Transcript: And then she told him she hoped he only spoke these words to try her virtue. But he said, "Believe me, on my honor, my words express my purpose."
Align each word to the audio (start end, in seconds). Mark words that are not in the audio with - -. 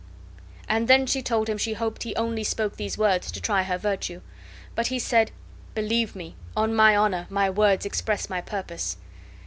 And 0.67 0.87
then 0.87 1.05
she 1.05 1.21
told 1.21 1.47
him 1.47 1.59
she 1.59 1.73
hoped 1.73 2.01
he 2.01 2.15
only 2.15 2.43
spoke 2.43 2.75
these 2.75 2.97
words 2.97 3.31
to 3.31 3.39
try 3.39 3.61
her 3.61 3.77
virtue. 3.77 4.21
But 4.73 4.87
he 4.87 4.97
said, 4.97 5.29
"Believe 5.75 6.15
me, 6.15 6.35
on 6.57 6.73
my 6.73 6.95
honor, 6.95 7.27
my 7.29 7.51
words 7.51 7.85
express 7.85 8.27
my 8.27 8.41
purpose." 8.41 8.97